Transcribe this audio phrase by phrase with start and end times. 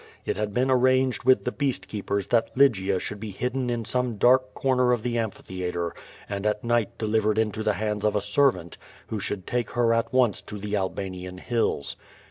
[0.25, 4.15] It had been arranged with the beast keepers that Lygia should be hidden in some
[4.17, 5.93] dark corner of the amphitheatre
[6.27, 8.79] and at night deliv ered into the hands of a servant,
[9.09, 11.97] who should take her at once to the Albanian hills.